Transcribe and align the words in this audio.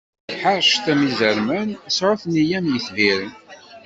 Ḥeṛcet 0.41 0.85
am 0.91 1.01
izerman, 1.09 1.69
sɛut 1.95 2.23
nneyya 2.25 2.57
am 2.59 2.67
yetbiren. 2.73 3.33